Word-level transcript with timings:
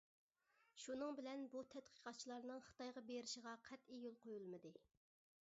شۇنىڭ 0.85 1.11
بىلەن 1.19 1.43
بۇ 1.55 1.61
تەتقىقاتچىلارنىڭ 1.75 2.65
خىتايغا 2.69 3.05
بېرىشىغا 3.11 3.55
قەتئىي 3.69 4.03
يول 4.09 4.19
قويۇلمىدى. 4.27 4.75